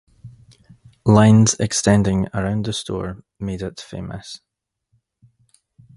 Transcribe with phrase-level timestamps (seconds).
[1.05, 4.41] Lines extending around the store made it famous.